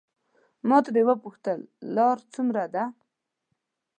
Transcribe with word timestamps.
ما 0.67 0.77
ترې 0.85 1.01
وپوښتل 1.09 1.59
لار 1.95 2.17
څومره 2.33 2.63
ده. 2.73 2.83